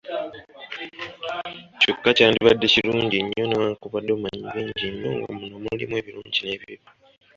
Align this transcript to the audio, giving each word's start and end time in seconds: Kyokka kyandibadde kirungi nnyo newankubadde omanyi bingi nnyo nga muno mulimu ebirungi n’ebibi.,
Kyokka 1.81 2.09
kyandibadde 2.17 2.65
kirungi 2.73 3.17
nnyo 3.21 3.43
newankubadde 3.47 4.11
omanyi 4.13 4.43
bingi 4.53 4.85
nnyo 4.91 5.11
nga 5.19 5.31
muno 5.39 5.55
mulimu 5.63 5.93
ebirungi 6.01 6.39
n’ebibi., 6.43 6.87